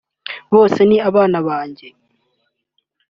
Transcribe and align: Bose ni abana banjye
Bose 0.53 0.79
ni 0.89 0.97
abana 1.09 1.37
banjye 1.47 1.87